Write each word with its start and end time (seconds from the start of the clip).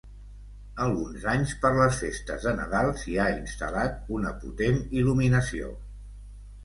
Alguns 0.85 1.27
anys, 1.33 1.51
per 1.65 1.69
les 1.75 1.99
festes 2.05 2.47
de 2.47 2.53
Nadal, 2.61 2.89
s'hi 3.01 3.19
ha 3.21 3.27
instal·lat 3.35 4.11
una 4.17 4.33
potent 4.47 4.81
il·luminació. 5.03 5.71